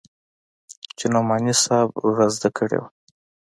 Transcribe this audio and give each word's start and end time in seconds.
چې 0.97 1.05
نعماني 1.13 1.53
صاحب 1.63 1.89
رازده 2.17 2.49
کړې 2.57 2.77
وه. 2.81 2.89